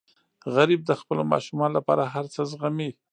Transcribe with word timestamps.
غریب 0.55 0.81
د 0.85 0.91
خپلو 1.01 1.21
ماشومانو 1.33 1.73
لپاره 1.77 2.03
هر 2.13 2.25
څه 2.33 2.41
زغمي 2.51 2.89